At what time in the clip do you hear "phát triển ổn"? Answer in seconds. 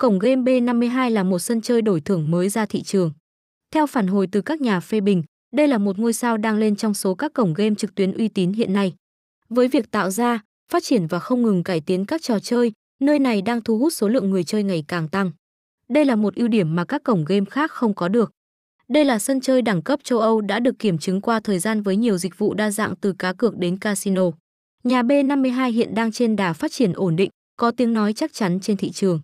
26.52-27.16